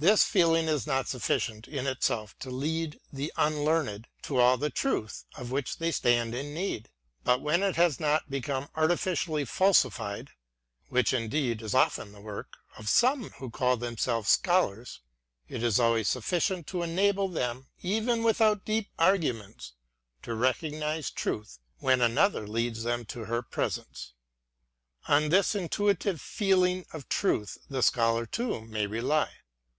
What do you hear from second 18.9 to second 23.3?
argument, to recognise truth when another leads them to